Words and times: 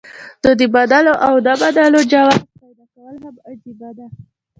نو 0.43 0.49
د 0.59 0.61
منلو 0.73 1.13
او 1.27 1.33
نۀ 1.45 1.53
منلو 1.61 2.01
جواز 2.11 2.39
پېدا 2.61 2.85
کول 2.93 3.15
هم 3.25 3.35
عجيبه 3.49 3.89
ده 3.97 4.05